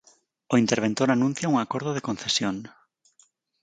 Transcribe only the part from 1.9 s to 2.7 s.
de concesión.